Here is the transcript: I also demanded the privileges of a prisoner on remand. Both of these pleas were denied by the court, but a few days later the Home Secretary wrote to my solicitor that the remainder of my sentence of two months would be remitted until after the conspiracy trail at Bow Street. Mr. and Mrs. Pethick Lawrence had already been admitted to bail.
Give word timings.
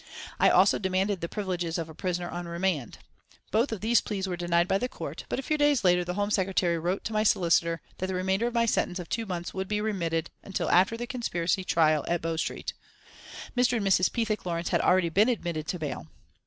I 0.39 0.49
also 0.49 0.79
demanded 0.79 1.21
the 1.21 1.29
privileges 1.29 1.77
of 1.77 1.87
a 1.87 1.93
prisoner 1.93 2.27
on 2.27 2.47
remand. 2.47 2.97
Both 3.51 3.71
of 3.71 3.81
these 3.81 4.01
pleas 4.01 4.27
were 4.27 4.35
denied 4.35 4.67
by 4.67 4.79
the 4.79 4.89
court, 4.89 5.25
but 5.29 5.37
a 5.37 5.43
few 5.43 5.59
days 5.59 5.83
later 5.83 6.03
the 6.03 6.15
Home 6.15 6.31
Secretary 6.31 6.79
wrote 6.79 7.03
to 7.03 7.13
my 7.13 7.21
solicitor 7.21 7.81
that 7.99 8.07
the 8.07 8.15
remainder 8.15 8.47
of 8.47 8.53
my 8.55 8.65
sentence 8.65 8.97
of 8.97 9.09
two 9.09 9.27
months 9.27 9.53
would 9.53 9.67
be 9.67 9.79
remitted 9.79 10.31
until 10.41 10.71
after 10.71 10.97
the 10.97 11.05
conspiracy 11.05 11.63
trail 11.63 12.03
at 12.07 12.19
Bow 12.23 12.35
Street. 12.35 12.73
Mr. 13.55 13.77
and 13.77 13.85
Mrs. 13.85 14.11
Pethick 14.11 14.43
Lawrence 14.43 14.69
had 14.69 14.81
already 14.81 15.09
been 15.09 15.29
admitted 15.29 15.67
to 15.67 15.77
bail. 15.77 16.07